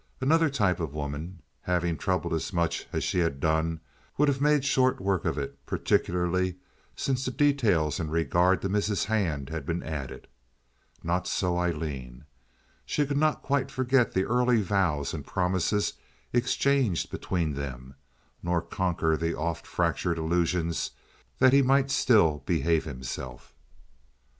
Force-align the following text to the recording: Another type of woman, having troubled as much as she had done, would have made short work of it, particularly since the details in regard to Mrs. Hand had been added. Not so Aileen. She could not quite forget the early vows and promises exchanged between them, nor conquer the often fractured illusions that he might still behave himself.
Another 0.19 0.49
type 0.49 0.79
of 0.79 0.95
woman, 0.95 1.43
having 1.61 1.95
troubled 1.95 2.33
as 2.33 2.51
much 2.51 2.87
as 2.91 3.03
she 3.03 3.19
had 3.19 3.39
done, 3.39 3.79
would 4.17 4.27
have 4.29 4.41
made 4.41 4.65
short 4.65 4.99
work 4.99 5.25
of 5.25 5.37
it, 5.37 5.63
particularly 5.67 6.55
since 6.95 7.23
the 7.23 7.29
details 7.29 7.99
in 7.99 8.09
regard 8.09 8.63
to 8.63 8.67
Mrs. 8.69 9.05
Hand 9.05 9.49
had 9.49 9.63
been 9.63 9.83
added. 9.83 10.27
Not 11.03 11.27
so 11.27 11.55
Aileen. 11.59 12.25
She 12.83 13.05
could 13.05 13.15
not 13.15 13.43
quite 13.43 13.69
forget 13.69 14.11
the 14.13 14.25
early 14.25 14.59
vows 14.59 15.13
and 15.13 15.23
promises 15.23 15.93
exchanged 16.33 17.11
between 17.11 17.53
them, 17.53 17.93
nor 18.41 18.59
conquer 18.59 19.15
the 19.15 19.37
often 19.37 19.65
fractured 19.69 20.17
illusions 20.17 20.89
that 21.37 21.53
he 21.53 21.61
might 21.61 21.91
still 21.91 22.41
behave 22.47 22.85
himself. 22.85 23.53